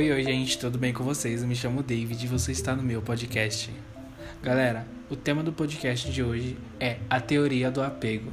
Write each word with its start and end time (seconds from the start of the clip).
Oi, 0.00 0.10
oi, 0.10 0.24
gente, 0.24 0.58
tudo 0.58 0.78
bem 0.78 0.94
com 0.94 1.04
vocês? 1.04 1.42
Eu 1.42 1.46
me 1.46 1.54
chamo 1.54 1.82
David 1.82 2.24
e 2.24 2.26
você 2.26 2.52
está 2.52 2.74
no 2.74 2.82
meu 2.82 3.02
podcast. 3.02 3.70
Galera, 4.42 4.86
o 5.10 5.14
tema 5.14 5.42
do 5.42 5.52
podcast 5.52 6.10
de 6.10 6.22
hoje 6.22 6.56
é 6.80 6.96
a 7.10 7.20
teoria 7.20 7.70
do 7.70 7.82
apego. 7.82 8.32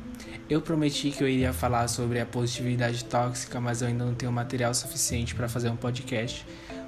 Eu 0.49 0.62
prometi 0.62 1.12
que 1.12 1.22
eu 1.22 1.28
iria 1.28 1.51
falar 1.51 1.90
sobre 1.90 2.22
a 2.22 2.26
positividade 2.26 3.03
tóxica, 3.03 3.60
mas 3.60 3.81
eu 3.81 3.90
ainda 3.90 4.06
não 4.06 4.15
tenho 4.15 4.31
material 4.31 4.74
suficiente 4.74 5.35
para 5.35 5.49
fazer 5.49 5.67
um 5.67 5.76
podcast. 5.76 6.46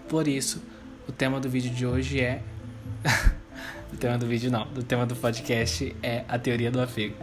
Por 0.07 0.29
isso, 0.29 0.63
o 1.09 1.11
tema 1.11 1.41
do 1.41 1.49
vídeo 1.49 1.71
de 1.71 1.85
hoje 1.85 2.21
é. 2.21 2.41
o 3.91 3.97
tema 3.97 4.17
do 4.17 4.27
vídeo 4.27 4.49
não, 4.49 4.65
o 4.77 4.81
tema 4.81 5.05
do 5.05 5.13
podcast 5.13 5.93
é 6.01 6.23
a 6.25 6.39
teoria 6.39 6.71
do 6.71 6.81
apego. 6.81 7.15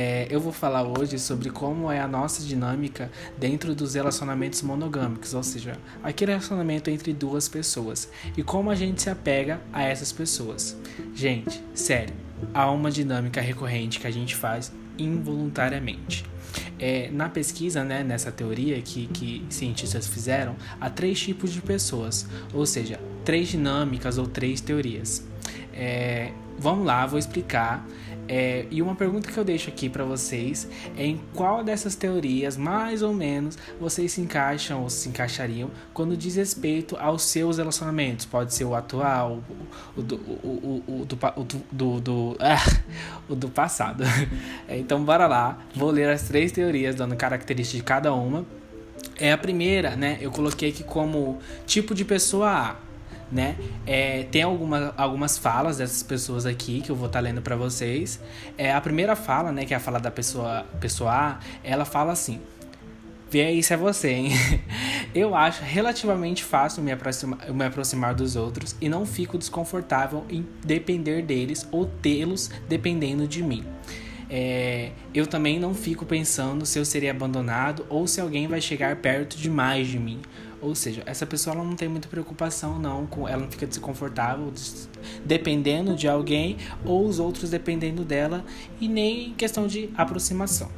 É, 0.00 0.28
eu 0.30 0.38
vou 0.38 0.52
falar 0.52 0.84
hoje 0.84 1.18
sobre 1.18 1.50
como 1.50 1.90
é 1.90 1.98
a 1.98 2.06
nossa 2.06 2.40
dinâmica 2.40 3.10
dentro 3.36 3.74
dos 3.74 3.94
relacionamentos 3.94 4.62
monogâmicos, 4.62 5.34
ou 5.34 5.42
seja, 5.42 5.76
aquele 6.04 6.30
relacionamento 6.30 6.88
entre 6.88 7.12
duas 7.12 7.48
pessoas 7.48 8.08
e 8.36 8.44
como 8.44 8.70
a 8.70 8.76
gente 8.76 9.02
se 9.02 9.10
apega 9.10 9.60
a 9.72 9.82
essas 9.82 10.12
pessoas. 10.12 10.76
Gente, 11.12 11.60
sério, 11.74 12.14
há 12.54 12.70
uma 12.70 12.92
dinâmica 12.92 13.40
recorrente 13.40 13.98
que 13.98 14.06
a 14.06 14.10
gente 14.12 14.36
faz 14.36 14.72
involuntariamente. 14.96 16.24
É, 16.78 17.10
na 17.10 17.28
pesquisa, 17.28 17.82
né, 17.82 18.04
nessa 18.04 18.30
teoria 18.30 18.80
que, 18.80 19.08
que 19.08 19.44
cientistas 19.50 20.06
fizeram, 20.06 20.54
há 20.80 20.88
três 20.88 21.18
tipos 21.18 21.52
de 21.52 21.60
pessoas, 21.60 22.24
ou 22.54 22.64
seja, 22.64 23.00
três 23.24 23.48
dinâmicas 23.48 24.16
ou 24.16 24.28
três 24.28 24.60
teorias. 24.60 25.26
É, 25.74 26.30
vamos 26.58 26.86
lá, 26.86 27.06
vou 27.06 27.18
explicar 27.18 27.86
é, 28.28 28.66
e 28.70 28.82
uma 28.82 28.94
pergunta 28.94 29.32
que 29.32 29.38
eu 29.38 29.44
deixo 29.44 29.70
aqui 29.70 29.88
para 29.88 30.04
vocês 30.04 30.68
é 30.98 31.06
em 31.06 31.18
qual 31.34 31.64
dessas 31.64 31.94
teorias, 31.94 32.58
mais 32.58 33.00
ou 33.00 33.14
menos, 33.14 33.56
vocês 33.80 34.12
se 34.12 34.20
encaixam 34.20 34.82
ou 34.82 34.90
se 34.90 35.08
encaixariam 35.08 35.70
quando 35.94 36.14
diz 36.14 36.36
respeito 36.36 36.94
aos 36.96 37.22
seus 37.22 37.56
relacionamentos. 37.56 38.26
Pode 38.26 38.52
ser 38.52 38.64
o 38.64 38.74
atual, 38.74 39.42
o 39.96 40.02
do, 40.02 40.16
o, 40.16 40.82
o, 40.86 41.00
o 41.00 41.04
do, 41.04 41.64
do, 41.72 42.00
do, 42.00 42.36
ah, 42.38 42.82
o 43.28 43.34
do 43.34 43.48
passado. 43.48 44.04
Então, 44.68 45.02
bora 45.02 45.26
lá. 45.26 45.58
Vou 45.74 45.90
ler 45.90 46.10
as 46.10 46.22
três 46.22 46.52
teorias, 46.52 46.94
dando 46.94 47.16
características 47.16 47.78
de 47.78 47.84
cada 47.84 48.12
uma. 48.12 48.44
É 49.18 49.32
a 49.32 49.38
primeira, 49.38 49.96
né? 49.96 50.18
Eu 50.20 50.30
coloquei 50.30 50.68
aqui 50.68 50.84
como 50.84 51.38
tipo 51.66 51.94
de 51.94 52.04
pessoa 52.04 52.50
A 52.50 52.87
né? 53.30 53.56
É, 53.86 54.24
tem 54.24 54.42
alguma, 54.42 54.94
algumas 54.96 55.36
falas 55.38 55.78
dessas 55.78 56.02
pessoas 56.02 56.46
aqui 56.46 56.80
que 56.80 56.90
eu 56.90 56.96
vou 56.96 57.06
estar 57.06 57.18
tá 57.18 57.22
lendo 57.22 57.42
para 57.42 57.56
vocês. 57.56 58.20
É, 58.56 58.72
a 58.72 58.80
primeira 58.80 59.14
fala, 59.14 59.52
né, 59.52 59.64
que 59.64 59.74
é 59.74 59.76
a 59.76 59.80
fala 59.80 59.98
da 59.98 60.10
pessoa, 60.10 60.64
pessoa 60.80 61.12
A, 61.12 61.38
ela 61.62 61.84
fala 61.84 62.12
assim: 62.12 62.40
Vê 63.30 63.62
se 63.62 63.74
é 63.74 63.76
você, 63.76 64.10
hein? 64.10 64.30
eu 65.14 65.34
acho 65.34 65.62
relativamente 65.62 66.42
fácil 66.42 66.82
me 66.82 66.90
aproximar, 66.90 67.52
me 67.52 67.64
aproximar 67.64 68.14
dos 68.14 68.36
outros 68.36 68.74
e 68.80 68.88
não 68.88 69.04
fico 69.04 69.36
desconfortável 69.36 70.24
em 70.30 70.46
depender 70.64 71.22
deles 71.22 71.68
ou 71.70 71.84
tê-los 71.84 72.50
dependendo 72.66 73.28
de 73.28 73.42
mim. 73.42 73.66
É, 74.30 74.92
eu 75.14 75.26
também 75.26 75.58
não 75.58 75.74
fico 75.74 76.06
pensando 76.06 76.64
se 76.64 76.78
eu 76.78 76.84
seria 76.84 77.10
abandonado 77.10 77.84
ou 77.88 78.06
se 78.06 78.20
alguém 78.20 78.46
vai 78.46 78.60
chegar 78.60 78.96
perto 78.96 79.36
demais 79.36 79.88
de 79.88 79.98
mim. 79.98 80.20
Ou 80.60 80.74
seja, 80.74 81.02
essa 81.06 81.24
pessoa 81.24 81.54
ela 81.54 81.64
não 81.64 81.76
tem 81.76 81.88
muita 81.88 82.08
preocupação, 82.08 82.78
não, 82.78 83.06
com 83.06 83.28
ela 83.28 83.42
não 83.42 83.50
fica 83.50 83.66
desconfortável 83.66 84.52
dependendo 85.24 85.94
de 85.94 86.08
alguém 86.08 86.56
ou 86.84 87.06
os 87.06 87.20
outros 87.20 87.50
dependendo 87.50 88.04
dela 88.04 88.44
e 88.80 88.88
nem 88.88 89.32
questão 89.34 89.66
de 89.66 89.90
aproximação. 89.96 90.68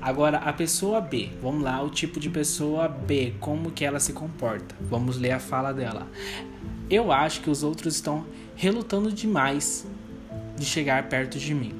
Agora, 0.00 0.38
a 0.38 0.52
pessoa 0.52 1.00
B, 1.00 1.30
vamos 1.40 1.62
lá, 1.62 1.80
o 1.80 1.88
tipo 1.88 2.18
de 2.18 2.28
pessoa 2.28 2.88
B, 2.88 3.34
como 3.38 3.70
que 3.70 3.84
ela 3.84 4.00
se 4.00 4.12
comporta? 4.12 4.74
Vamos 4.80 5.16
ler 5.16 5.30
a 5.30 5.38
fala 5.38 5.72
dela. 5.72 6.08
Eu 6.90 7.12
acho 7.12 7.40
que 7.40 7.48
os 7.48 7.62
outros 7.62 7.94
estão 7.94 8.26
relutando 8.56 9.12
demais 9.12 9.86
de 10.56 10.64
chegar 10.64 11.08
perto 11.08 11.38
de 11.38 11.54
mim. 11.54 11.72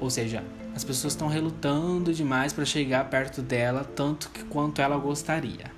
Ou 0.00 0.10
seja, 0.10 0.44
as 0.74 0.84
pessoas 0.84 1.12
estão 1.12 1.28
relutando 1.28 2.12
demais 2.12 2.52
para 2.52 2.64
chegar 2.64 3.08
perto 3.08 3.40
dela 3.40 3.84
tanto 3.84 4.28
que 4.30 4.44
quanto 4.44 4.82
ela 4.82 4.98
gostaria. 4.98 5.75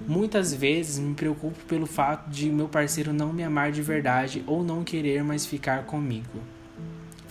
Muitas 0.00 0.52
vezes 0.52 0.98
me 0.98 1.14
preocupo 1.14 1.58
pelo 1.64 1.86
fato 1.86 2.28
de 2.28 2.50
meu 2.50 2.68
parceiro 2.68 3.12
não 3.12 3.32
me 3.32 3.42
amar 3.42 3.72
de 3.72 3.80
verdade 3.80 4.44
ou 4.46 4.62
não 4.62 4.84
querer 4.84 5.24
mais 5.24 5.46
ficar 5.46 5.84
comigo. 5.84 6.40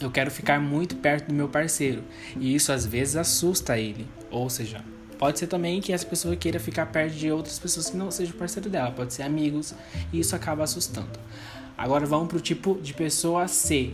Eu 0.01 0.11
quero 0.11 0.31
ficar 0.31 0.59
muito 0.59 0.95
perto 0.95 1.27
do 1.27 1.33
meu 1.33 1.47
parceiro 1.47 2.03
e 2.39 2.55
isso 2.55 2.71
às 2.71 2.85
vezes 2.85 3.15
assusta 3.15 3.77
ele. 3.77 4.07
Ou 4.31 4.49
seja, 4.49 4.83
pode 5.17 5.39
ser 5.39 5.47
também 5.47 5.79
que 5.79 5.93
essa 5.93 6.05
pessoa 6.05 6.35
queira 6.35 6.59
ficar 6.59 6.87
perto 6.87 7.13
de 7.13 7.31
outras 7.31 7.59
pessoas 7.59 7.89
que 7.89 7.97
não 7.97 8.09
sejam 8.09 8.35
parceiro 8.35 8.69
dela, 8.69 8.91
pode 8.91 9.13
ser 9.13 9.23
amigos 9.23 9.73
e 10.11 10.19
isso 10.19 10.35
acaba 10.35 10.63
assustando. 10.63 11.19
Agora 11.77 12.05
vamos 12.05 12.27
para 12.29 12.37
o 12.37 12.41
tipo 12.41 12.79
de 12.81 12.93
pessoa 12.93 13.47
C, 13.47 13.93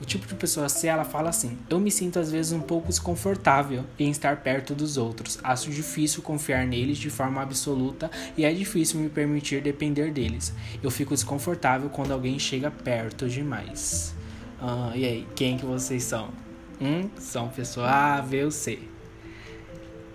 o 0.00 0.04
tipo 0.04 0.26
de 0.26 0.34
pessoa 0.34 0.68
C, 0.68 0.86
ela 0.86 1.04
fala 1.04 1.30
assim: 1.30 1.56
Eu 1.68 1.78
me 1.78 1.90
sinto 1.90 2.18
às 2.18 2.30
vezes 2.30 2.52
um 2.52 2.60
pouco 2.60 2.88
desconfortável 2.88 3.84
em 3.98 4.10
estar 4.10 4.36
perto 4.38 4.74
dos 4.74 4.96
outros. 4.96 5.38
Acho 5.42 5.70
difícil 5.70 6.22
confiar 6.22 6.66
neles 6.66 6.98
de 6.98 7.10
forma 7.10 7.42
absoluta 7.42 8.10
e 8.36 8.44
é 8.44 8.52
difícil 8.52 9.00
me 9.00 9.08
permitir 9.08 9.62
depender 9.62 10.10
deles. 10.10 10.52
Eu 10.82 10.90
fico 10.90 11.14
desconfortável 11.14 11.88
quando 11.88 12.12
alguém 12.12 12.38
chega 12.38 12.70
perto 12.70 13.28
demais. 13.28 14.14
Ah, 14.60 14.92
e 14.94 15.04
aí, 15.04 15.26
quem 15.34 15.56
que 15.56 15.66
vocês 15.66 16.02
são? 16.02 16.30
Hum, 16.80 17.08
são 17.18 17.48
pessoa 17.48 17.88
A, 17.88 18.22
B 18.22 18.44
ou 18.44 18.50
C. 18.50 18.78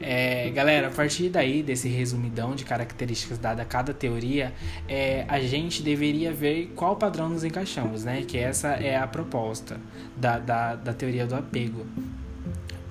É, 0.01 0.49
galera, 0.49 0.87
a 0.87 0.91
partir 0.91 1.29
daí, 1.29 1.61
desse 1.61 1.87
resumidão 1.87 2.55
de 2.55 2.65
características 2.65 3.37
dada 3.37 3.61
a 3.61 3.65
cada 3.65 3.93
teoria, 3.93 4.53
é, 4.87 5.25
a 5.27 5.39
gente 5.39 5.83
deveria 5.83 6.33
ver 6.33 6.71
qual 6.75 6.95
padrão 6.95 7.29
nos 7.29 7.43
encaixamos, 7.43 8.03
né? 8.03 8.23
Que 8.27 8.37
essa 8.37 8.69
é 8.69 8.97
a 8.97 9.07
proposta 9.07 9.79
da, 10.17 10.39
da, 10.39 10.75
da 10.75 10.93
teoria 10.93 11.25
do 11.27 11.35
apego. 11.35 11.85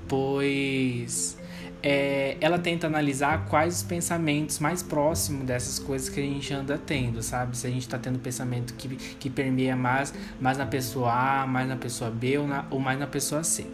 Pois 0.06 1.38
é, 1.82 2.37
ela 2.41 2.59
tenta 2.59 2.87
analisar 2.87 3.47
quais 3.47 3.77
os 3.77 3.82
pensamentos 3.82 4.59
mais 4.59 4.82
próximos 4.82 5.47
dessas 5.47 5.78
coisas 5.78 6.09
que 6.09 6.21
a 6.21 6.22
gente 6.22 6.53
anda 6.53 6.78
tendo, 6.78 7.22
sabe? 7.22 7.56
Se 7.56 7.66
a 7.66 7.71
gente 7.71 7.82
está 7.82 7.98
tendo 7.98 8.19
pensamento 8.19 8.75
que, 8.75 8.88
que 8.97 9.31
permeia 9.31 9.75
mais, 9.75 10.12
mais 10.41 10.59
na 10.59 10.66
pessoa 10.66 11.42
A, 11.42 11.47
mais 11.47 11.69
na 11.69 11.77
pessoa 11.77 12.10
B 12.10 12.38
ou, 12.38 12.47
na, 12.47 12.66
ou 12.71 12.78
mais 12.78 12.98
na 12.98 13.06
pessoa 13.06 13.42
C. 13.42 13.66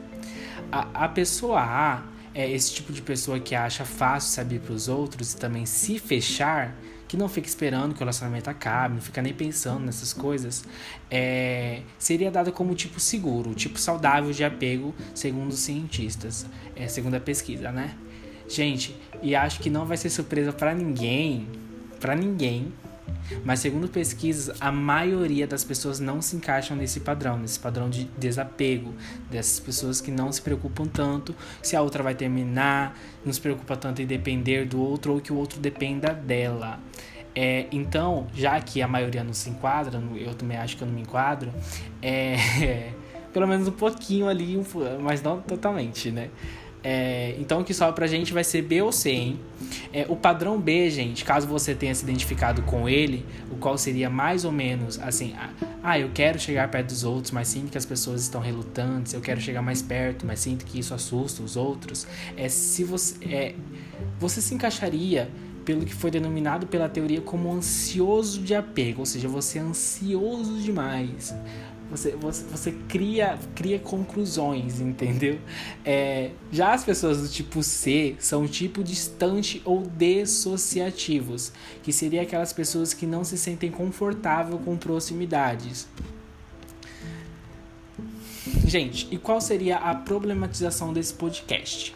A, 0.70 1.04
a 1.04 1.08
pessoa 1.08 1.60
A 1.60 2.02
é 2.36 2.50
esse 2.50 2.70
tipo 2.74 2.92
de 2.92 3.00
pessoa 3.00 3.40
que 3.40 3.54
acha 3.54 3.86
fácil 3.86 4.30
saber 4.30 4.60
para 4.60 4.74
os 4.74 4.88
outros 4.88 5.32
e 5.32 5.38
também 5.38 5.64
se 5.64 5.98
fechar, 5.98 6.76
que 7.08 7.16
não 7.16 7.30
fica 7.30 7.48
esperando 7.48 7.94
que 7.94 7.96
o 7.96 8.00
relacionamento 8.00 8.50
acabe, 8.50 8.96
não 8.96 9.00
fica 9.00 9.22
nem 9.22 9.32
pensando 9.32 9.86
nessas 9.86 10.12
coisas, 10.12 10.62
é, 11.10 11.80
seria 11.98 12.30
dada 12.30 12.52
como 12.52 12.74
tipo 12.74 13.00
seguro, 13.00 13.54
tipo 13.54 13.78
saudável 13.78 14.32
de 14.32 14.44
apego, 14.44 14.94
segundo 15.14 15.50
os 15.52 15.60
cientistas, 15.60 16.44
é, 16.74 16.86
segundo 16.88 17.14
a 17.14 17.20
pesquisa, 17.20 17.72
né? 17.72 17.96
Gente, 18.46 18.94
e 19.22 19.34
acho 19.34 19.60
que 19.60 19.70
não 19.70 19.86
vai 19.86 19.96
ser 19.96 20.10
surpresa 20.10 20.52
para 20.52 20.74
ninguém, 20.74 21.48
para 21.98 22.14
ninguém, 22.14 22.70
mas 23.44 23.60
segundo 23.60 23.88
pesquisas, 23.88 24.56
a 24.60 24.70
maioria 24.70 25.46
das 25.46 25.64
pessoas 25.64 26.00
não 26.00 26.22
se 26.22 26.36
encaixam 26.36 26.76
nesse 26.76 27.00
padrão, 27.00 27.38
nesse 27.38 27.58
padrão 27.58 27.90
de 27.90 28.04
desapego, 28.16 28.94
dessas 29.30 29.60
pessoas 29.60 30.00
que 30.00 30.10
não 30.10 30.30
se 30.30 30.40
preocupam 30.40 30.86
tanto 30.86 31.34
se 31.62 31.76
a 31.76 31.82
outra 31.82 32.02
vai 32.02 32.14
terminar, 32.14 32.96
não 33.24 33.32
se 33.32 33.40
preocupa 33.40 33.76
tanto 33.76 34.02
em 34.02 34.06
depender 34.06 34.66
do 34.66 34.80
outro 34.80 35.14
ou 35.14 35.20
que 35.20 35.32
o 35.32 35.36
outro 35.36 35.60
dependa 35.60 36.12
dela. 36.12 36.78
É, 37.34 37.66
então, 37.70 38.26
já 38.32 38.58
que 38.60 38.80
a 38.80 38.88
maioria 38.88 39.22
não 39.22 39.34
se 39.34 39.50
enquadra, 39.50 40.02
eu 40.16 40.34
também 40.34 40.56
acho 40.56 40.76
que 40.76 40.82
eu 40.82 40.86
não 40.86 40.94
me 40.94 41.02
enquadro, 41.02 41.52
é, 42.00 42.92
pelo 43.30 43.46
menos 43.46 43.68
um 43.68 43.72
pouquinho 43.72 44.26
ali, 44.26 44.58
mas 45.02 45.22
não 45.22 45.42
totalmente, 45.42 46.10
né? 46.10 46.30
É, 46.88 47.34
então 47.40 47.62
o 47.62 47.64
que 47.64 47.74
sobra 47.74 47.92
pra 47.92 48.06
gente 48.06 48.32
vai 48.32 48.44
ser 48.44 48.62
B 48.62 48.80
ou 48.80 48.92
C, 48.92 49.10
hein? 49.10 49.40
É, 49.92 50.06
o 50.08 50.14
padrão 50.14 50.56
B, 50.60 50.88
gente, 50.88 51.24
caso 51.24 51.44
você 51.44 51.74
tenha 51.74 51.92
se 51.92 52.04
identificado 52.04 52.62
com 52.62 52.88
ele, 52.88 53.26
o 53.50 53.56
qual 53.56 53.76
seria 53.76 54.08
mais 54.08 54.44
ou 54.44 54.52
menos 54.52 54.96
assim: 55.00 55.34
ah, 55.82 55.98
eu 55.98 56.12
quero 56.14 56.38
chegar 56.38 56.70
perto 56.70 56.86
dos 56.86 57.02
outros, 57.02 57.32
mas 57.32 57.48
sinto 57.48 57.72
que 57.72 57.76
as 57.76 57.84
pessoas 57.84 58.22
estão 58.22 58.40
relutantes, 58.40 59.14
eu 59.14 59.20
quero 59.20 59.40
chegar 59.40 59.62
mais 59.62 59.82
perto, 59.82 60.24
mas 60.24 60.38
sinto 60.38 60.64
que 60.64 60.78
isso 60.78 60.94
assusta 60.94 61.42
os 61.42 61.56
outros. 61.56 62.06
É, 62.36 62.48
se 62.48 62.84
você, 62.84 63.16
é, 63.24 63.54
você 64.20 64.40
se 64.40 64.54
encaixaria 64.54 65.28
pelo 65.64 65.84
que 65.84 65.92
foi 65.92 66.12
denominado 66.12 66.68
pela 66.68 66.88
teoria 66.88 67.20
como 67.20 67.52
ansioso 67.52 68.40
de 68.40 68.54
apego, 68.54 69.00
ou 69.00 69.06
seja, 69.06 69.26
você 69.26 69.58
é 69.58 69.62
ansioso 69.62 70.56
demais. 70.60 71.34
Você, 71.90 72.12
você, 72.12 72.44
você 72.44 72.72
cria, 72.88 73.38
cria 73.54 73.78
conclusões, 73.78 74.80
entendeu? 74.80 75.38
É, 75.84 76.30
já 76.50 76.72
as 76.72 76.84
pessoas 76.84 77.22
do 77.22 77.28
tipo 77.28 77.62
C 77.62 78.16
são 78.18 78.46
tipo 78.46 78.82
distante 78.82 79.62
ou 79.64 79.82
dissociativos, 79.82 81.52
que 81.82 81.92
seria 81.92 82.22
aquelas 82.22 82.52
pessoas 82.52 82.92
que 82.92 83.06
não 83.06 83.22
se 83.22 83.38
sentem 83.38 83.70
confortável 83.70 84.58
com 84.58 84.76
proximidades. 84.76 85.86
Gente, 88.66 89.06
e 89.10 89.16
qual 89.16 89.40
seria 89.40 89.76
a 89.76 89.94
problematização 89.94 90.92
desse 90.92 91.14
podcast? 91.14 91.94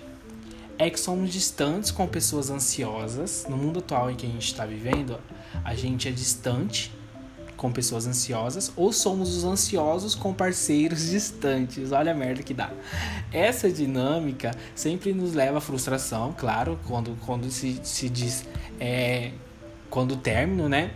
É 0.78 0.88
que 0.88 0.98
somos 0.98 1.30
distantes 1.30 1.90
com 1.90 2.06
pessoas 2.06 2.48
ansiosas 2.48 3.44
no 3.48 3.56
mundo 3.56 3.80
atual 3.80 4.10
em 4.10 4.16
que 4.16 4.24
a 4.24 4.28
gente 4.28 4.46
está 4.46 4.64
vivendo 4.64 5.18
a 5.64 5.74
gente 5.74 6.08
é 6.08 6.10
distante 6.10 6.92
com 7.60 7.70
pessoas 7.70 8.06
ansiosas 8.06 8.72
ou 8.74 8.90
somos 8.90 9.36
os 9.36 9.44
ansiosos 9.44 10.14
com 10.14 10.32
parceiros 10.32 11.10
distantes. 11.10 11.92
Olha 11.92 12.12
a 12.12 12.14
merda 12.14 12.42
que 12.42 12.54
dá. 12.54 12.70
Essa 13.30 13.70
dinâmica 13.70 14.52
sempre 14.74 15.12
nos 15.12 15.34
leva 15.34 15.58
à 15.58 15.60
frustração, 15.60 16.34
claro, 16.34 16.80
quando, 16.86 17.14
quando 17.26 17.50
se, 17.50 17.78
se 17.82 18.08
diz 18.08 18.48
é, 18.80 19.32
quando 19.90 20.16
término, 20.16 20.70
né? 20.70 20.92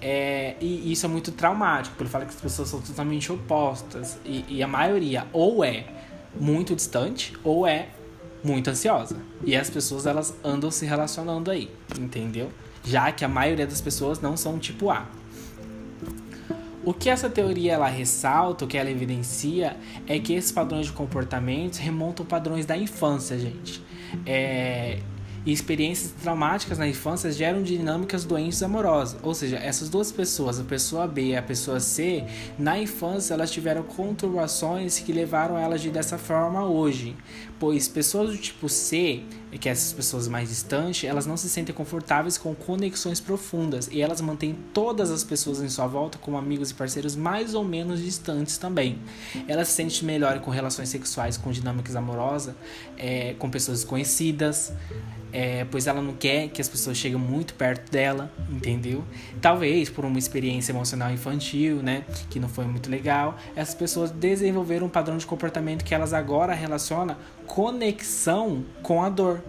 É, 0.00 0.56
e 0.60 0.90
isso 0.90 1.06
é 1.06 1.08
muito 1.08 1.30
traumático, 1.30 1.94
porque 1.94 2.10
fala 2.10 2.24
que 2.24 2.34
as 2.34 2.40
pessoas 2.40 2.68
são 2.68 2.80
totalmente 2.80 3.30
opostas. 3.30 4.18
E, 4.24 4.44
e 4.48 4.60
a 4.60 4.66
maioria 4.66 5.28
ou 5.32 5.64
é 5.64 5.84
muito 6.34 6.74
distante 6.74 7.32
ou 7.44 7.64
é 7.64 7.90
muito 8.42 8.68
ansiosa. 8.68 9.16
E 9.44 9.54
as 9.54 9.70
pessoas 9.70 10.04
elas 10.04 10.34
andam 10.42 10.68
se 10.68 10.84
relacionando 10.84 11.48
aí, 11.48 11.70
entendeu? 11.96 12.50
Já 12.82 13.12
que 13.12 13.24
a 13.24 13.28
maioria 13.28 13.68
das 13.68 13.80
pessoas 13.80 14.20
não 14.20 14.36
são 14.36 14.58
tipo 14.58 14.90
A. 14.90 15.06
O 16.84 16.92
que 16.92 17.08
essa 17.08 17.30
teoria 17.30 17.74
ela 17.74 17.86
ressalta, 17.86 18.64
o 18.64 18.68
que 18.68 18.76
ela 18.76 18.90
evidencia, 18.90 19.76
é 20.06 20.18
que 20.18 20.32
esses 20.32 20.50
padrões 20.50 20.86
de 20.86 20.92
comportamentos 20.92 21.78
remontam 21.78 22.26
padrões 22.26 22.66
da 22.66 22.76
infância, 22.76 23.38
gente. 23.38 23.82
É, 24.26 24.98
e 25.44 25.52
experiências 25.52 26.12
traumáticas 26.22 26.78
na 26.78 26.86
infância 26.86 27.30
geram 27.32 27.62
dinâmicas 27.62 28.24
doentes 28.24 28.62
amorosas. 28.62 29.18
Ou 29.22 29.34
seja, 29.34 29.56
essas 29.56 29.88
duas 29.88 30.12
pessoas, 30.12 30.60
a 30.60 30.64
pessoa 30.64 31.06
B 31.06 31.28
e 31.28 31.36
a 31.36 31.42
pessoa 31.42 31.80
C, 31.80 32.24
na 32.58 32.78
infância 32.78 33.34
elas 33.34 33.50
tiveram 33.50 33.82
conturbações 33.82 34.98
que 35.00 35.12
levaram 35.12 35.58
elas 35.58 35.80
de 35.80 35.90
dessa 35.90 36.16
forma 36.16 36.64
hoje. 36.64 37.16
Pois 37.58 37.86
pessoas 37.86 38.30
do 38.30 38.38
tipo 38.38 38.68
C, 38.68 39.22
que 39.60 39.68
é 39.68 39.72
essas 39.72 39.92
pessoas 39.92 40.26
mais 40.26 40.48
distantes, 40.48 41.08
elas 41.08 41.26
não 41.26 41.36
se 41.36 41.48
sentem 41.48 41.74
confortáveis 41.74 42.38
com 42.38 42.54
conexões 42.54 43.20
profundas 43.20 43.88
e 43.90 44.00
elas 44.00 44.20
mantêm 44.20 44.56
todas 44.72 45.10
as 45.10 45.22
pessoas 45.22 45.60
em 45.60 45.68
sua 45.68 45.86
volta 45.86 46.18
como 46.18 46.36
amigos 46.36 46.70
e 46.70 46.74
parceiros 46.74 47.14
mais 47.14 47.54
ou 47.54 47.64
menos 47.64 48.02
distantes 48.02 48.58
também. 48.58 48.98
Elas 49.46 49.68
se 49.68 49.74
sentem 49.74 50.04
melhor 50.04 50.40
com 50.40 50.50
relações 50.50 50.88
sexuais, 50.88 51.36
com 51.36 51.50
dinâmicas 51.50 51.94
amorosas, 51.94 52.54
é, 52.96 53.34
com 53.38 53.50
pessoas 53.50 53.80
desconhecidas 53.80 54.72
é, 55.32 55.64
pois 55.70 55.86
ela 55.86 56.02
não 56.02 56.12
quer 56.12 56.48
que 56.48 56.60
as 56.60 56.68
pessoas 56.68 56.96
cheguem 56.96 57.18
muito 57.18 57.54
perto 57.54 57.90
dela, 57.90 58.30
entendeu? 58.50 59.02
Talvez 59.40 59.88
por 59.88 60.04
uma 60.04 60.18
experiência 60.18 60.72
emocional 60.72 61.10
infantil, 61.10 61.76
né, 61.76 62.04
que 62.28 62.38
não 62.38 62.48
foi 62.48 62.66
muito 62.66 62.90
legal, 62.90 63.36
essas 63.56 63.74
pessoas 63.74 64.10
desenvolveram 64.10 64.86
um 64.86 64.90
padrão 64.90 65.16
de 65.16 65.24
comportamento 65.24 65.84
que 65.84 65.94
elas 65.94 66.12
agora 66.12 66.52
relacionam 66.52 67.16
conexão 67.46 68.64
com 68.82 69.02
a 69.02 69.08
dor. 69.08 69.42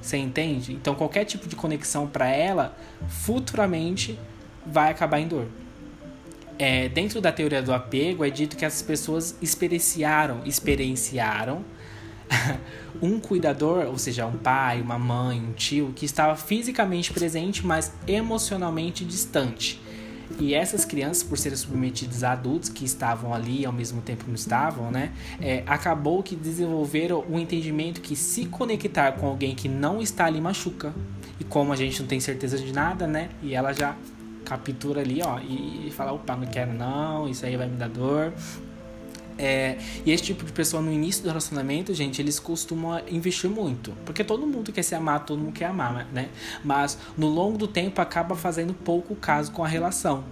Você 0.00 0.16
entende? 0.16 0.72
Então 0.72 0.94
qualquer 0.94 1.24
tipo 1.24 1.48
de 1.48 1.56
conexão 1.56 2.06
para 2.06 2.28
ela, 2.28 2.76
futuramente 3.08 4.18
vai 4.64 4.90
acabar 4.90 5.18
em 5.18 5.26
dor. 5.26 5.48
É, 6.58 6.88
dentro 6.88 7.20
da 7.20 7.30
teoria 7.30 7.62
do 7.62 7.72
apego 7.72 8.24
é 8.24 8.30
dito 8.30 8.56
que 8.56 8.64
as 8.64 8.82
pessoas 8.82 9.36
experienciaram, 9.40 10.42
experienciaram 10.44 11.64
um 13.00 13.18
cuidador, 13.18 13.86
ou 13.86 13.98
seja, 13.98 14.26
um 14.26 14.36
pai, 14.36 14.80
uma 14.80 14.98
mãe, 14.98 15.40
um 15.40 15.52
tio, 15.52 15.92
que 15.94 16.04
estava 16.04 16.36
fisicamente 16.36 17.12
presente, 17.12 17.64
mas 17.66 17.92
emocionalmente 18.06 19.04
distante. 19.04 19.80
E 20.38 20.54
essas 20.54 20.84
crianças, 20.84 21.22
por 21.22 21.38
serem 21.38 21.56
submetidas 21.56 22.22
a 22.22 22.32
adultos 22.32 22.68
que 22.68 22.84
estavam 22.84 23.32
ali 23.32 23.62
e 23.62 23.66
ao 23.66 23.72
mesmo 23.72 24.02
tempo 24.02 24.24
não 24.28 24.34
estavam, 24.34 24.90
né? 24.90 25.12
É, 25.40 25.62
acabou 25.66 26.22
que 26.22 26.36
desenvolveram 26.36 27.24
o 27.28 27.36
um 27.36 27.38
entendimento 27.38 28.00
que 28.00 28.14
se 28.14 28.44
conectar 28.44 29.12
com 29.12 29.26
alguém 29.26 29.54
que 29.54 29.68
não 29.68 30.02
está 30.02 30.26
ali 30.26 30.40
machuca. 30.40 30.94
E 31.40 31.44
como 31.44 31.72
a 31.72 31.76
gente 31.76 32.00
não 32.00 32.08
tem 32.08 32.20
certeza 32.20 32.58
de 32.58 32.72
nada, 32.72 33.06
né? 33.06 33.30
E 33.42 33.54
ela 33.54 33.72
já 33.72 33.96
captura 34.44 35.00
ali, 35.00 35.20
ó, 35.22 35.38
e 35.40 35.90
fala, 35.90 36.12
opa, 36.12 36.34
não 36.34 36.46
quero 36.46 36.72
não, 36.72 37.28
isso 37.28 37.44
aí 37.44 37.56
vai 37.56 37.68
me 37.68 37.76
dar 37.76 37.88
dor, 37.88 38.32
é, 39.38 39.78
e 40.04 40.10
esse 40.10 40.22
tipo 40.22 40.44
de 40.44 40.52
pessoa 40.52 40.82
no 40.82 40.92
início 40.92 41.22
do 41.22 41.28
relacionamento, 41.28 41.94
gente, 41.94 42.20
eles 42.20 42.38
costumam 42.40 43.00
investir 43.08 43.48
muito. 43.48 43.92
Porque 44.04 44.24
todo 44.24 44.46
mundo 44.46 44.72
quer 44.72 44.82
se 44.82 44.94
amar, 44.94 45.24
todo 45.24 45.38
mundo 45.38 45.52
quer 45.52 45.66
amar, 45.66 46.06
né? 46.12 46.28
Mas 46.64 46.98
no 47.16 47.28
longo 47.28 47.56
do 47.56 47.68
tempo 47.68 48.00
acaba 48.00 48.34
fazendo 48.34 48.74
pouco 48.74 49.14
caso 49.14 49.52
com 49.52 49.64
a 49.64 49.68
relação. 49.68 50.24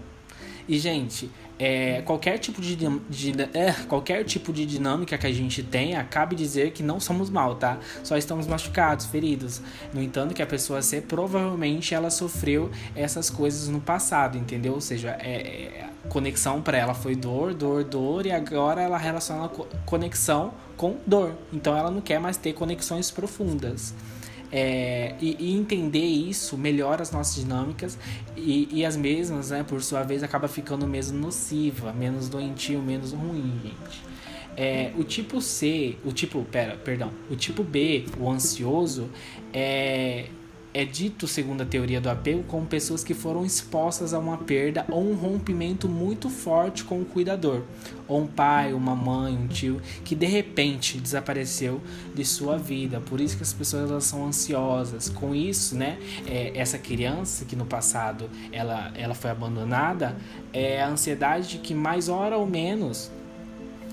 E, 0.69 0.79
gente, 0.81 1.31
é, 1.59 2.03
qualquer, 2.03 2.39
tipo 2.39 2.61
de, 2.61 2.75
de 2.77 3.33
é, 3.55 3.73
qualquer 3.89 4.25
tipo 4.25 4.53
de 4.53 4.67
dinâmica 4.67 5.17
que 5.17 5.27
a 5.27 5.33
gente 5.33 5.63
tenha, 5.63 6.03
cabe 6.05 6.35
dizer 6.35 6.73
que 6.73 6.83
não 6.83 6.99
somos 6.99 7.31
mal, 7.31 7.55
tá? 7.55 7.79
Só 8.03 8.17
estamos 8.17 8.47
machucados, 8.47 9.07
feridos. 9.07 9.63
No 9.95 10.03
entanto, 10.03 10.35
que 10.35 10.43
a 10.43 10.47
pessoa 10.47 10.83
C 10.83 11.01
provavelmente 11.01 11.95
ela 11.95 12.11
sofreu 12.11 12.71
essas 12.95 13.31
coisas 13.31 13.69
no 13.69 13.81
passado, 13.81 14.37
entendeu? 14.37 14.75
Ou 14.75 14.81
seja, 14.81 15.17
é, 15.21 15.31
é 15.31 15.91
conexão 16.09 16.63
para 16.63 16.79
ela 16.79 16.95
foi 16.95 17.15
dor, 17.15 17.55
dor, 17.55 17.85
dor, 17.85 18.27
e 18.27 18.33
agora 18.33 18.81
ela 18.83 18.99
relaciona 18.99 19.49
conexão 19.85 20.53
com 20.77 20.97
dor. 21.07 21.35
Então 21.53 21.77
ela 21.77 21.91
não 21.91 22.01
quer 22.01 22.19
mais 22.19 22.37
ter 22.37 22.53
conexões 22.53 23.11
profundas. 23.11 23.95
É, 24.53 25.15
e, 25.21 25.37
e, 25.41 25.57
entender 25.57 26.05
isso 26.05 26.57
melhora 26.57 27.03
as 27.03 27.11
nossas 27.11 27.35
dinâmicas 27.35 27.99
e, 28.37 28.69
e, 28.71 28.87
as 28.87 28.97
mesmas, 28.97 29.51
né, 29.51 29.65
por 29.65 29.83
sua 29.83 30.05
vez, 30.05 30.23
acaba 30.23 30.47
ficando 30.47 30.87
menos 30.87 31.11
nociva, 31.11 31.93
menos 31.93 32.29
doentio, 32.29 32.81
menos 32.81 33.13
ruim, 33.13 33.61
gente. 33.63 34.03
É, 34.57 34.93
o 34.97 35.03
tipo 35.03 35.41
C, 35.43 35.97
o 36.05 36.13
tipo, 36.13 36.43
pera, 36.45 36.77
perdão, 36.77 37.11
o 37.29 37.35
tipo 37.35 37.63
B, 37.65 38.07
o 38.19 38.31
ansioso, 38.31 39.11
é, 39.53 40.27
é 40.77 40.85
dito, 40.85 41.27
segundo 41.27 41.63
a 41.63 41.65
teoria 41.65 42.03
do 42.03 42.11
apego, 42.11 42.43
como 42.43 42.67
pessoas 42.67 43.03
que 43.03 43.15
foram 43.15 43.47
expostas 43.47 44.13
a 44.13 44.19
uma 44.19 44.37
perda 44.37 44.85
ou 44.91 45.11
um 45.11 45.15
rompimento 45.15 45.89
muito 45.89 46.29
forte 46.29 46.85
com 46.85 47.01
o 47.01 47.05
cuidador, 47.07 47.63
ou 48.07 48.21
um 48.21 48.27
pai, 48.27 48.75
uma 48.75 48.95
mãe, 48.95 49.35
um 49.35 49.47
tio 49.47 49.81
que 50.05 50.15
de 50.15 50.27
repente 50.27 50.99
desapareceu 50.99 51.81
de 52.15 52.27
sua 52.27 52.59
vida. 52.59 53.01
Por 53.01 53.23
isso 53.23 53.39
que 53.39 53.43
as 53.43 53.55
pessoas 53.55 53.91
elas 53.91 54.05
são 54.05 54.27
ansiosas. 54.27 55.09
Com 55.09 55.35
isso, 55.35 55.75
né, 55.75 55.99
é, 56.27 56.53
essa 56.55 56.77
criança 56.77 57.47
que 57.47 57.57
no 57.57 57.65
passado 57.65 58.29
ela, 58.53 58.93
ela 58.95 59.15
foi 59.15 59.31
abandonada, 59.31 60.15
é 60.53 60.83
a 60.83 60.89
ansiedade 60.89 61.49
de 61.49 61.59
que 61.59 61.73
mais 61.73 62.11
hora 62.11 62.37
ou 62.37 62.47
menos 62.47 63.11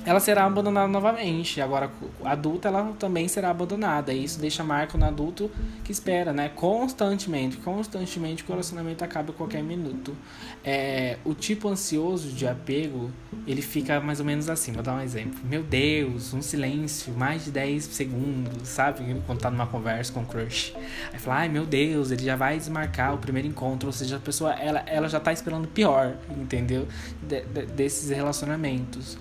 ela 0.05 0.19
será 0.19 0.45
abandonada 0.45 0.87
novamente. 0.87 1.61
Agora, 1.61 1.89
adulta, 2.23 2.67
ela 2.67 2.93
também 2.99 3.27
será 3.27 3.49
abandonada. 3.49 4.13
E 4.13 4.23
isso 4.23 4.39
deixa 4.39 4.63
marca 4.63 4.97
no 4.97 5.05
adulto 5.05 5.49
que 5.83 5.91
espera, 5.91 6.33
né? 6.33 6.49
Constantemente, 6.49 7.57
constantemente, 7.57 8.43
o 8.43 8.47
relacionamento 8.47 9.03
acaba 9.03 9.31
a 9.31 9.33
qualquer 9.33 9.63
minuto. 9.63 10.15
É, 10.63 11.17
o 11.23 11.33
tipo 11.33 11.67
ansioso 11.67 12.29
de 12.29 12.47
apego, 12.47 13.11
ele 13.47 13.61
fica 13.61 13.99
mais 13.99 14.19
ou 14.19 14.25
menos 14.25 14.49
assim. 14.49 14.71
Vou 14.71 14.83
dar 14.83 14.95
um 14.95 15.01
exemplo. 15.01 15.39
Meu 15.43 15.63
Deus, 15.63 16.33
um 16.33 16.41
silêncio, 16.41 17.13
mais 17.13 17.45
de 17.45 17.51
10 17.51 17.83
segundos, 17.85 18.67
sabe? 18.67 19.21
Quando 19.25 19.39
tá 19.39 19.49
numa 19.49 19.67
conversa 19.67 20.11
com 20.11 20.21
o 20.21 20.25
crush. 20.25 20.73
Aí 21.11 21.19
fala, 21.19 21.37
ai 21.37 21.49
meu 21.49 21.65
Deus, 21.65 22.11
ele 22.11 22.23
já 22.23 22.35
vai 22.35 22.57
desmarcar 22.57 23.13
o 23.13 23.17
primeiro 23.17 23.47
encontro. 23.47 23.87
Ou 23.87 23.93
seja, 23.93 24.17
a 24.17 24.19
pessoa, 24.19 24.53
ela, 24.53 24.83
ela 24.85 25.07
já 25.07 25.19
tá 25.19 25.31
esperando 25.31 25.67
pior, 25.67 26.15
entendeu? 26.29 26.87
De, 27.21 27.41
de, 27.41 27.65
desses 27.67 28.09
relacionamentos. 28.09 29.17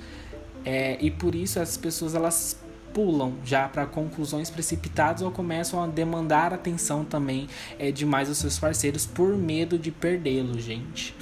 É, 0.65 0.97
e 1.01 1.11
por 1.11 1.35
isso 1.35 1.61
as 1.61 1.77
pessoas 1.77 2.15
elas 2.15 2.57
pulam 2.93 3.35
já 3.45 3.69
para 3.69 3.87
conclusões 3.87 4.51
precipitadas 4.51 5.23
ou 5.23 5.31
começam 5.31 5.83
a 5.83 5.87
demandar 5.87 6.53
atenção 6.53 7.05
também 7.05 7.49
é, 7.79 7.91
demais 7.91 8.29
dos 8.29 8.39
seus 8.39 8.59
parceiros 8.59 9.07
por 9.07 9.37
medo 9.37 9.79
de 9.79 9.91
perdê-lo, 9.91 10.61
gente. 10.61 11.15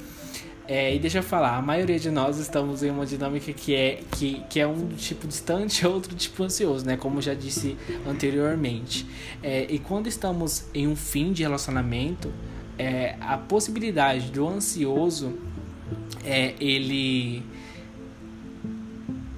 É, 0.67 0.95
e 0.95 0.99
deixa 0.99 1.17
eu 1.17 1.23
falar, 1.23 1.57
a 1.57 1.61
maioria 1.61 1.99
de 1.99 2.09
nós 2.09 2.37
estamos 2.37 2.81
em 2.81 2.89
uma 2.89 3.05
dinâmica 3.05 3.51
que 3.51 3.75
é, 3.75 3.99
que, 4.11 4.41
que 4.49 4.59
é 4.59 4.67
um 4.67 4.87
tipo 4.89 5.27
distante 5.27 5.85
outro 5.87 6.15
tipo 6.15 6.43
ansioso, 6.43 6.85
né? 6.85 6.95
Como 6.95 7.21
já 7.21 7.33
disse 7.33 7.75
anteriormente. 8.07 9.05
É, 9.43 9.65
e 9.69 9.79
quando 9.79 10.07
estamos 10.07 10.65
em 10.73 10.87
um 10.87 10.95
fim 10.95 11.33
de 11.33 11.43
relacionamento, 11.43 12.31
é, 12.77 13.15
a 13.19 13.37
possibilidade 13.37 14.31
do 14.31 14.47
ansioso 14.47 15.37
é, 16.23 16.53
ele 16.59 17.43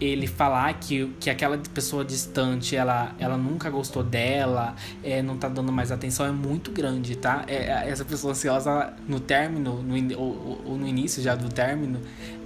ele 0.03 0.27
falar 0.27 0.73
que, 0.73 1.07
que 1.19 1.29
aquela 1.29 1.57
pessoa 1.57 2.03
distante 2.03 2.75
ela, 2.75 3.15
ela 3.19 3.37
nunca 3.37 3.69
gostou 3.69 4.03
dela, 4.03 4.75
é, 5.03 5.21
não 5.21 5.37
tá 5.37 5.47
dando 5.47 5.71
mais 5.71 5.91
atenção, 5.91 6.25
é 6.25 6.31
muito 6.31 6.71
grande, 6.71 7.15
tá? 7.15 7.43
É, 7.47 7.55
é 7.55 7.89
essa 7.89 8.03
pessoa 8.03 8.31
ansiosa 8.31 8.93
no 9.07 9.19
término, 9.19 9.81
no, 9.81 10.19
ou, 10.19 10.61
ou, 10.65 10.77
no 10.77 10.87
início 10.87 11.21
já 11.21 11.35
do 11.35 11.49
término, 11.49 12.01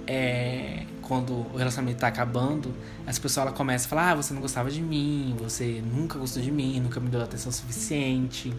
é, 0.06 0.84
quando 1.02 1.46
o 1.52 1.56
relacionamento 1.56 2.00
tá 2.00 2.08
acabando, 2.08 2.74
essa 3.06 3.20
pessoa 3.20 3.46
ela 3.46 3.52
começa 3.52 3.86
a 3.86 3.88
falar: 3.88 4.10
ah, 4.10 4.14
você 4.14 4.32
não 4.34 4.40
gostava 4.40 4.70
de 4.70 4.82
mim, 4.82 5.34
você 5.38 5.82
nunca 5.84 6.18
gostou 6.18 6.42
de 6.42 6.50
mim, 6.50 6.78
nunca 6.80 7.00
me 7.00 7.08
deu 7.08 7.22
atenção 7.22 7.50
suficiente. 7.50 8.54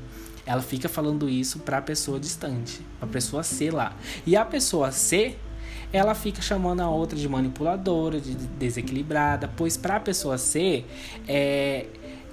Ela 0.46 0.64
fica 0.64 0.90
falando 0.90 1.30
isso 1.30 1.60
pra 1.60 1.80
pessoa 1.80 2.20
distante, 2.20 2.82
pra 3.00 3.08
pessoa 3.08 3.44
C 3.44 3.70
lá. 3.70 3.96
E 4.26 4.36
a 4.36 4.44
pessoa 4.44 4.92
C 4.92 5.38
ela 5.92 6.14
fica 6.14 6.42
chamando 6.42 6.82
a 6.82 6.90
outra 6.90 7.18
de 7.18 7.28
manipuladora, 7.28 8.20
de 8.20 8.36
desequilibrada, 8.36 9.50
pois 9.56 9.76
para 9.76 9.96
a 9.96 10.00
pessoa 10.00 10.38
ser, 10.38 10.86
é, 11.28 11.88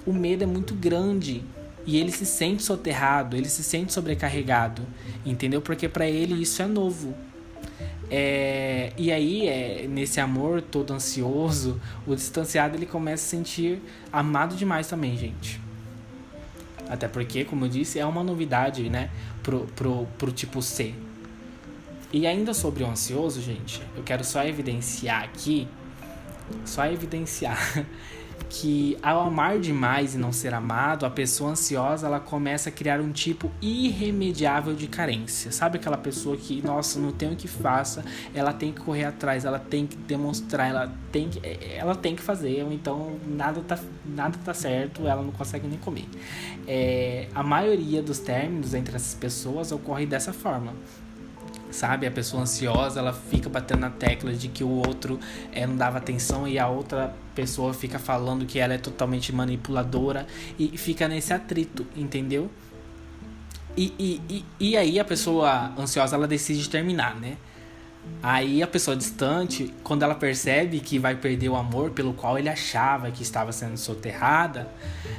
o 0.05 0.13
medo 0.13 0.43
é 0.43 0.47
muito 0.47 0.75
grande 0.75 1.43
e 1.85 1.97
ele 1.97 2.11
se 2.11 2.25
sente 2.25 2.61
soterrado, 2.63 3.35
ele 3.35 3.49
se 3.49 3.63
sente 3.63 3.93
sobrecarregado, 3.93 4.83
entendeu? 5.25 5.61
Porque 5.61 5.87
para 5.87 6.07
ele 6.07 6.39
isso 6.41 6.61
é 6.61 6.67
novo. 6.67 7.15
É, 8.09 8.93
e 8.97 9.11
aí, 9.11 9.47
é, 9.47 9.87
nesse 9.87 10.19
amor 10.19 10.61
todo 10.61 10.93
ansioso, 10.93 11.79
o 12.05 12.15
distanciado 12.15 12.77
ele 12.77 12.85
começa 12.85 13.25
a 13.25 13.29
sentir 13.29 13.81
amado 14.11 14.55
demais 14.55 14.87
também, 14.87 15.17
gente. 15.17 15.59
Até 16.89 17.07
porque, 17.07 17.43
como 17.43 17.65
eu 17.65 17.69
disse, 17.69 17.99
é 17.99 18.05
uma 18.05 18.23
novidade, 18.23 18.89
né, 18.89 19.09
pro, 19.43 19.61
pro, 19.75 20.07
pro 20.17 20.31
tipo 20.31 20.61
C. 20.61 20.93
E 22.11 22.25
ainda 22.25 22.53
sobre 22.53 22.83
o 22.83 22.87
ansioso, 22.87 23.41
gente, 23.41 23.81
eu 23.95 24.03
quero 24.03 24.23
só 24.23 24.43
evidenciar 24.43 25.23
aqui, 25.23 25.67
só 26.63 26.85
evidenciar 26.85 27.85
que 28.49 28.97
ao 29.03 29.19
amar 29.19 29.59
demais 29.59 30.15
e 30.15 30.17
não 30.17 30.31
ser 30.31 30.53
amado, 30.53 31.05
a 31.05 31.09
pessoa 31.09 31.51
ansiosa 31.51 32.07
ela 32.07 32.19
começa 32.19 32.69
a 32.69 32.71
criar 32.71 33.01
um 33.01 33.11
tipo 33.11 33.51
irremediável 33.61 34.73
de 34.73 34.87
carência. 34.87 35.51
Sabe 35.51 35.77
aquela 35.77 35.97
pessoa 35.97 36.37
que, 36.37 36.61
nossa, 36.61 36.97
não 36.97 37.11
tem 37.11 37.33
o 37.33 37.35
que 37.35 37.47
faça, 37.47 38.05
ela 38.33 38.53
tem 38.53 38.71
que 38.71 38.79
correr 38.79 39.03
atrás, 39.03 39.43
ela 39.43 39.59
tem 39.59 39.85
que 39.85 39.97
demonstrar, 39.97 40.69
ela 40.69 40.93
tem 41.11 41.27
que, 41.27 41.41
ela 41.75 41.93
tem 41.93 42.15
que 42.15 42.21
fazer, 42.21 42.63
ou 42.63 42.71
então 42.71 43.17
nada 43.25 43.59
tá, 43.61 43.77
nada 44.05 44.37
tá 44.45 44.53
certo, 44.53 45.05
ela 45.05 45.21
não 45.21 45.31
consegue 45.31 45.67
nem 45.67 45.77
comer. 45.79 46.05
É, 46.65 47.27
a 47.35 47.43
maioria 47.43 48.01
dos 48.01 48.19
términos 48.19 48.73
entre 48.73 48.95
essas 48.95 49.13
pessoas 49.13 49.73
ocorre 49.73 50.05
dessa 50.05 50.31
forma 50.31 50.73
sabe? 51.77 52.07
A 52.07 52.11
pessoa 52.11 52.41
ansiosa, 52.41 52.99
ela 52.99 53.13
fica 53.13 53.47
batendo 53.47 53.81
na 53.81 53.91
tecla 53.91 54.33
de 54.33 54.47
que 54.47 54.63
o 54.63 54.69
outro 54.69 55.19
é, 55.51 55.67
não 55.67 55.75
dava 55.75 55.99
atenção 55.99 56.47
e 56.47 56.57
a 56.57 56.67
outra 56.67 57.13
pessoa 57.35 57.71
fica 57.71 57.99
falando 57.99 58.47
que 58.47 58.57
ela 58.57 58.73
é 58.73 58.79
totalmente 58.79 59.31
manipuladora 59.31 60.25
e 60.57 60.75
fica 60.75 61.07
nesse 61.07 61.33
atrito, 61.33 61.85
entendeu? 61.95 62.49
E, 63.77 63.93
e, 63.99 64.21
e, 64.27 64.45
e 64.71 64.77
aí 64.77 64.99
a 64.99 65.05
pessoa 65.05 65.71
ansiosa, 65.77 66.15
ela 66.15 66.27
decide 66.27 66.67
terminar, 66.67 67.15
né? 67.15 67.37
Aí 68.21 68.63
a 68.63 68.67
pessoa 68.67 68.97
distante, 68.97 69.73
quando 69.83 70.03
ela 70.03 70.15
percebe 70.15 70.79
que 70.79 70.97
vai 70.97 71.15
perder 71.15 71.49
o 71.49 71.55
amor 71.55 71.91
pelo 71.91 72.13
qual 72.13 72.37
ele 72.37 72.49
achava 72.49 73.11
que 73.11 73.21
estava 73.21 73.51
sendo 73.51 73.77
soterrada, 73.77 74.67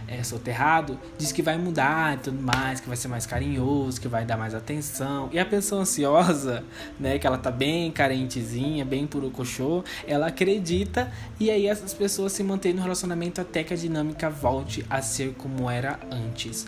é, 0.08 0.22
soterrado, 0.22 0.98
diz 1.16 1.30
que 1.30 1.40
vai 1.40 1.56
mudar 1.56 2.16
e 2.16 2.18
tudo 2.18 2.42
mais, 2.42 2.80
que 2.80 2.88
vai 2.88 2.96
ser 2.96 3.08
mais 3.08 3.24
carinhoso, 3.24 4.00
que 4.00 4.08
vai 4.08 4.24
dar 4.24 4.36
mais 4.36 4.54
atenção. 4.54 5.28
E 5.32 5.38
a 5.38 5.46
pessoa 5.46 5.82
ansiosa, 5.82 6.64
né, 6.98 7.18
que 7.18 7.26
ela 7.26 7.38
tá 7.38 7.50
bem 7.50 7.90
carentezinha, 7.92 8.84
bem 8.84 9.06
purucochô, 9.06 9.84
ela 10.06 10.26
acredita 10.26 11.10
e 11.38 11.50
aí 11.50 11.66
essas 11.66 11.94
pessoas 11.94 12.32
se 12.32 12.42
mantêm 12.42 12.74
no 12.74 12.82
relacionamento 12.82 13.40
até 13.40 13.62
que 13.62 13.72
a 13.72 13.76
dinâmica 13.76 14.28
volte 14.28 14.84
a 14.90 15.00
ser 15.00 15.34
como 15.34 15.70
era 15.70 16.00
antes 16.10 16.66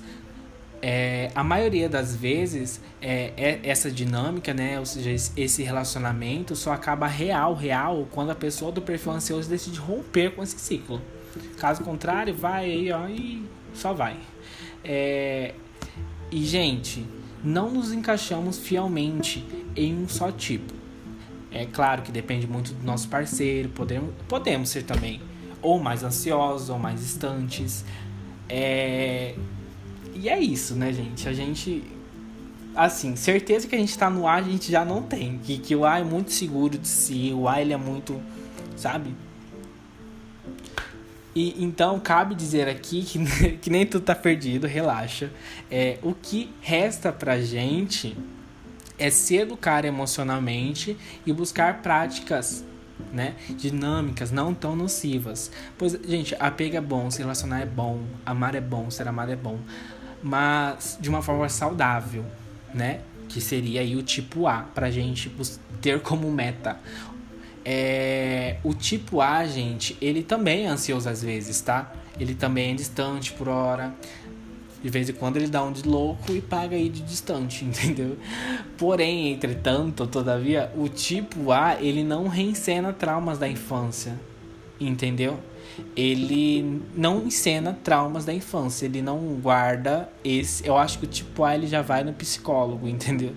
é, 0.82 1.30
a 1.34 1.44
maioria 1.44 1.88
das 1.88 2.16
vezes 2.16 2.80
é, 3.02 3.32
é, 3.36 3.60
essa 3.64 3.90
dinâmica, 3.90 4.54
né, 4.54 4.78
ou 4.78 4.86
seja, 4.86 5.10
esse 5.36 5.62
relacionamento 5.62 6.56
só 6.56 6.72
acaba 6.72 7.06
real, 7.06 7.54
real, 7.54 8.08
quando 8.10 8.30
a 8.30 8.34
pessoa 8.34 8.72
do 8.72 8.80
perfil 8.80 9.12
ansioso 9.12 9.48
decide 9.48 9.78
romper 9.78 10.34
com 10.34 10.42
esse 10.42 10.58
ciclo. 10.58 11.00
Caso 11.58 11.84
contrário, 11.84 12.34
vai 12.34 12.64
aí, 12.64 12.92
ó, 12.92 13.06
e 13.08 13.44
só 13.74 13.92
vai. 13.92 14.16
É, 14.82 15.54
e, 16.30 16.44
gente, 16.44 17.06
não 17.44 17.70
nos 17.70 17.92
encaixamos 17.92 18.58
fielmente 18.58 19.44
em 19.76 19.94
um 19.94 20.08
só 20.08 20.32
tipo. 20.32 20.72
É 21.52 21.66
claro 21.66 22.02
que 22.02 22.12
depende 22.12 22.46
muito 22.46 22.72
do 22.72 22.84
nosso 22.84 23.08
parceiro, 23.08 23.68
podemos, 23.70 24.14
podemos 24.28 24.68
ser 24.70 24.84
também 24.84 25.20
ou 25.60 25.78
mais 25.78 26.02
ansiosos 26.02 26.70
ou 26.70 26.78
mais 26.78 27.00
distantes. 27.00 27.84
É, 28.48 29.34
e 30.20 30.28
é 30.28 30.38
isso, 30.38 30.74
né, 30.74 30.92
gente? 30.92 31.26
A 31.26 31.32
gente. 31.32 31.82
Assim, 32.76 33.16
certeza 33.16 33.66
que 33.66 33.74
a 33.74 33.78
gente 33.78 33.96
tá 33.96 34.10
no 34.10 34.26
ar, 34.28 34.40
a 34.40 34.42
gente 34.42 34.70
já 34.70 34.84
não 34.84 35.02
tem. 35.02 35.38
Que, 35.38 35.58
que 35.58 35.74
o 35.74 35.84
ar 35.84 36.02
é 36.02 36.04
muito 36.04 36.30
seguro 36.30 36.76
de 36.76 36.86
si, 36.86 37.32
o 37.34 37.48
ar 37.48 37.62
ele 37.62 37.72
é 37.72 37.76
muito. 37.76 38.20
Sabe? 38.76 39.14
E 41.34 41.62
então 41.62 41.98
cabe 41.98 42.34
dizer 42.34 42.68
aqui 42.68 43.02
que, 43.02 43.56
que 43.62 43.70
nem 43.70 43.86
tudo 43.86 44.04
tá 44.04 44.14
perdido, 44.14 44.66
relaxa. 44.66 45.30
É, 45.70 45.98
o 46.02 46.12
que 46.12 46.50
resta 46.60 47.10
pra 47.10 47.40
gente 47.40 48.14
é 48.98 49.08
se 49.08 49.36
educar 49.36 49.86
emocionalmente 49.86 50.98
e 51.24 51.32
buscar 51.32 51.80
práticas 51.80 52.62
né, 53.10 53.34
dinâmicas 53.48 54.30
não 54.30 54.52
tão 54.52 54.76
nocivas. 54.76 55.50
Pois, 55.78 55.98
gente, 56.06 56.36
apego 56.38 56.76
é 56.76 56.80
bom, 56.80 57.10
se 57.10 57.20
relacionar 57.20 57.60
é 57.60 57.66
bom, 57.66 58.02
amar 58.26 58.54
é 58.54 58.60
bom, 58.60 58.90
ser 58.90 59.08
amado 59.08 59.32
é 59.32 59.36
bom 59.36 59.58
mas 60.22 60.98
de 61.00 61.08
uma 61.08 61.22
forma 61.22 61.48
saudável, 61.48 62.24
né? 62.74 63.00
Que 63.28 63.40
seria 63.40 63.80
aí 63.80 63.96
o 63.96 64.02
tipo 64.02 64.46
A, 64.46 64.62
pra 64.74 64.90
gente 64.90 65.30
ter 65.80 66.00
como 66.00 66.30
meta. 66.30 66.78
É, 67.64 68.56
o 68.64 68.74
tipo 68.74 69.20
A, 69.20 69.46
gente, 69.46 69.96
ele 70.00 70.22
também 70.22 70.66
é 70.66 70.68
ansioso 70.68 71.08
às 71.08 71.22
vezes, 71.22 71.60
tá? 71.60 71.92
Ele 72.18 72.34
também 72.34 72.72
é 72.72 72.74
distante 72.74 73.32
por 73.32 73.48
hora. 73.48 73.94
De 74.82 74.88
vez 74.88 75.10
em 75.10 75.12
quando 75.12 75.36
ele 75.36 75.46
dá 75.46 75.62
um 75.62 75.72
de 75.72 75.86
louco 75.86 76.32
e 76.32 76.40
paga 76.40 76.74
aí 76.74 76.88
de 76.88 77.02
distante, 77.02 77.64
entendeu? 77.66 78.16
Porém, 78.78 79.32
entretanto, 79.32 80.06
todavia, 80.06 80.72
o 80.74 80.88
tipo 80.88 81.52
A, 81.52 81.76
ele 81.80 82.02
não 82.02 82.28
reencena 82.28 82.92
traumas 82.92 83.38
da 83.38 83.46
infância, 83.46 84.18
entendeu? 84.80 85.38
Ele 85.96 86.82
não 86.94 87.26
encena 87.26 87.78
traumas 87.84 88.24
da 88.24 88.32
infância, 88.32 88.86
ele 88.86 89.02
não 89.02 89.18
guarda 89.40 90.08
esse. 90.24 90.66
Eu 90.66 90.76
acho 90.76 90.98
que 90.98 91.04
o 91.04 91.08
tipo 91.08 91.44
A 91.44 91.54
ele 91.54 91.66
já 91.66 91.82
vai 91.82 92.04
no 92.04 92.12
psicólogo, 92.12 92.86
entendeu? 92.88 93.34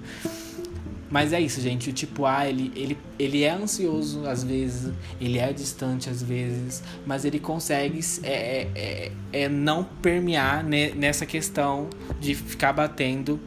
Mas 1.09 1.31
é 1.31 1.39
isso, 1.39 1.61
gente. 1.61 1.91
O 1.91 1.93
tipo 1.93 2.25
A, 2.25 2.47
ele, 2.47 2.71
ele, 2.75 2.97
ele 3.19 3.43
é 3.43 3.51
ansioso 3.51 4.25
às 4.27 4.43
vezes, 4.43 4.91
ele 5.21 5.37
é 5.37 5.53
distante 5.53 6.09
às 6.09 6.23
vezes, 6.23 6.81
mas 7.05 7.23
ele 7.23 7.39
consegue 7.39 7.99
é, 8.23 8.31
é, 8.31 8.71
é, 8.73 9.11
é 9.43 9.49
não 9.49 9.83
permear 9.83 10.63
nessa 10.63 11.25
questão 11.25 11.87
de 12.19 12.33
ficar 12.33 12.73
batendo. 12.73 13.39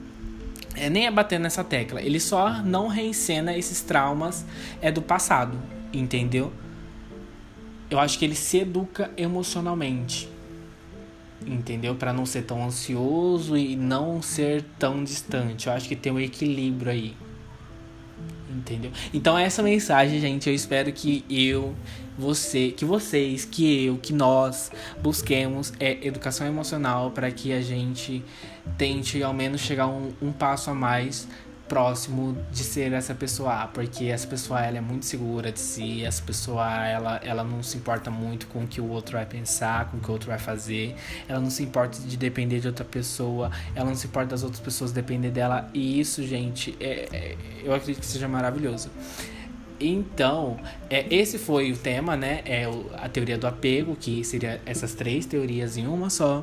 É, 0.76 0.88
nem 0.88 1.06
é 1.06 1.10
batendo 1.10 1.42
nessa 1.42 1.64
tecla. 1.64 2.00
Ele 2.00 2.20
só 2.20 2.62
não 2.62 2.86
reencena 2.86 3.56
esses 3.56 3.80
traumas 3.80 4.44
é 4.80 4.92
do 4.92 5.02
passado, 5.02 5.58
entendeu? 5.92 6.52
Eu 7.90 7.98
acho 7.98 8.18
que 8.18 8.24
ele 8.24 8.34
se 8.34 8.58
educa 8.58 9.10
emocionalmente. 9.16 10.28
Entendeu? 11.46 11.94
Para 11.94 12.12
não 12.12 12.26
ser 12.26 12.42
tão 12.42 12.64
ansioso 12.64 13.56
e 13.56 13.76
não 13.76 14.20
ser 14.20 14.64
tão 14.78 15.04
distante. 15.04 15.68
Eu 15.68 15.72
acho 15.72 15.88
que 15.88 15.94
tem 15.94 16.12
um 16.12 16.18
equilíbrio 16.18 16.90
aí. 16.90 17.16
Entendeu? 18.50 18.90
Então 19.12 19.36
essa 19.36 19.62
mensagem, 19.62 20.20
gente, 20.20 20.48
eu 20.48 20.54
espero 20.54 20.90
que 20.92 21.24
eu, 21.28 21.74
você, 22.18 22.70
que 22.70 22.84
vocês, 22.84 23.44
que 23.44 23.84
eu, 23.84 23.98
que 23.98 24.12
nós 24.12 24.72
busquemos 25.00 25.72
é 25.78 26.06
educação 26.06 26.46
emocional 26.46 27.10
para 27.10 27.30
que 27.30 27.52
a 27.52 27.60
gente 27.60 28.24
tente 28.78 29.22
ao 29.22 29.34
menos 29.34 29.60
chegar 29.60 29.86
um, 29.86 30.12
um 30.22 30.32
passo 30.32 30.70
a 30.70 30.74
mais 30.74 31.28
próximo 31.68 32.36
de 32.50 32.62
ser 32.62 32.92
essa 32.92 33.14
pessoa 33.14 33.62
A, 33.62 33.68
porque 33.68 34.06
essa 34.06 34.26
pessoa 34.26 34.64
ela 34.64 34.78
é 34.78 34.80
muito 34.80 35.04
segura 35.04 35.52
de 35.52 35.60
si, 35.60 36.04
essa 36.04 36.22
pessoa 36.22 36.86
ela, 36.86 37.20
ela 37.22 37.44
não 37.44 37.62
se 37.62 37.76
importa 37.76 38.10
muito 38.10 38.46
com 38.46 38.64
o 38.64 38.66
que 38.66 38.80
o 38.80 38.88
outro 38.88 39.16
vai 39.16 39.26
pensar, 39.26 39.90
com 39.90 39.96
o 39.96 40.00
que 40.00 40.08
o 40.08 40.12
outro 40.12 40.28
vai 40.28 40.38
fazer, 40.38 40.94
ela 41.28 41.40
não 41.40 41.50
se 41.50 41.62
importa 41.62 41.98
de 41.98 42.16
depender 42.16 42.60
de 42.60 42.68
outra 42.68 42.84
pessoa, 42.84 43.50
ela 43.74 43.86
não 43.86 43.96
se 43.96 44.06
importa 44.06 44.30
das 44.30 44.42
outras 44.42 44.60
pessoas 44.60 44.92
depender 44.92 45.30
dela, 45.30 45.68
e 45.74 46.00
isso, 46.00 46.26
gente, 46.26 46.76
é, 46.80 47.08
é 47.12 47.36
eu 47.64 47.74
acredito 47.74 48.00
que 48.00 48.06
seja 48.06 48.28
maravilhoso. 48.28 48.90
Então, 49.78 50.56
é, 50.88 51.06
esse 51.14 51.38
foi 51.38 51.70
o 51.70 51.76
tema, 51.76 52.16
né? 52.16 52.40
É 52.46 52.64
a 52.94 53.08
teoria 53.08 53.36
do 53.36 53.46
apego, 53.46 53.94
que 53.94 54.24
seria 54.24 54.60
essas 54.64 54.94
três 54.94 55.26
teorias 55.26 55.76
em 55.76 55.86
uma 55.86 56.08
só. 56.08 56.42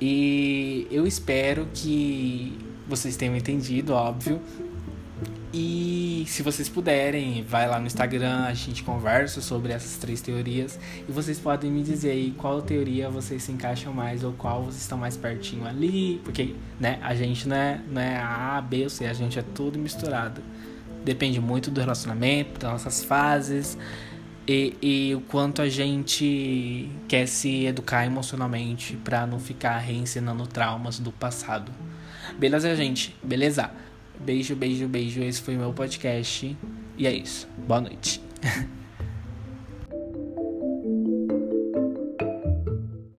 E 0.00 0.88
eu 0.90 1.06
espero 1.06 1.68
que 1.72 2.58
vocês 2.88 3.16
tenham 3.16 3.36
entendido, 3.36 3.92
óbvio. 3.92 4.40
E 5.54 6.24
se 6.28 6.42
vocês 6.42 6.66
puderem, 6.66 7.44
vai 7.44 7.68
lá 7.68 7.78
no 7.78 7.86
Instagram, 7.86 8.44
a 8.44 8.54
gente 8.54 8.82
conversa 8.82 9.42
sobre 9.42 9.70
essas 9.70 9.98
três 9.98 10.22
teorias 10.22 10.80
e 11.06 11.12
vocês 11.12 11.38
podem 11.38 11.70
me 11.70 11.82
dizer 11.82 12.12
aí 12.12 12.30
qual 12.38 12.62
teoria 12.62 13.10
vocês 13.10 13.42
se 13.42 13.52
encaixam 13.52 13.92
mais 13.92 14.24
ou 14.24 14.32
qual 14.32 14.62
vocês 14.62 14.80
estão 14.80 14.96
mais 14.96 15.14
pertinho 15.14 15.66
ali, 15.66 16.22
porque, 16.24 16.54
né, 16.80 16.98
a 17.02 17.14
gente 17.14 17.46
não 17.46 17.56
é, 17.56 17.80
não 17.86 18.00
é 18.00 18.16
A, 18.16 18.62
B 18.62 18.84
ou 18.84 18.90
C, 18.90 19.04
a 19.04 19.12
gente 19.12 19.38
é 19.38 19.44
tudo 19.54 19.78
misturado. 19.78 20.40
Depende 21.04 21.38
muito 21.38 21.70
do 21.70 21.80
relacionamento, 21.80 22.58
das 22.58 22.72
nossas 22.72 23.04
fases 23.04 23.76
e, 24.48 24.74
e 24.80 25.14
o 25.14 25.20
quanto 25.20 25.60
a 25.60 25.68
gente 25.68 26.90
quer 27.06 27.26
se 27.26 27.66
educar 27.66 28.06
emocionalmente 28.06 28.96
para 28.96 29.26
não 29.26 29.38
ficar 29.38 29.76
reencenando 29.76 30.46
traumas 30.46 30.98
do 30.98 31.12
passado. 31.12 31.70
Beleza, 32.38 32.74
gente? 32.74 33.14
Beleza? 33.22 33.70
Beijo, 34.20 34.54
beijo, 34.54 34.86
beijo. 34.88 35.22
Esse 35.22 35.40
foi 35.40 35.56
o 35.56 35.58
meu 35.58 35.72
podcast. 35.72 36.56
E 36.96 37.06
é 37.06 37.12
isso. 37.12 37.48
Boa 37.66 37.80
noite. 37.80 38.20